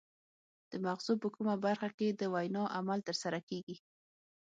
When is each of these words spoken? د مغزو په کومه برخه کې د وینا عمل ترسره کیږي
د 0.71 0.71
مغزو 0.85 1.13
په 1.21 1.27
کومه 1.35 1.55
برخه 1.65 1.89
کې 1.97 2.07
د 2.11 2.21
وینا 2.33 2.63
عمل 2.77 2.99
ترسره 3.07 3.39
کیږي 3.49 3.75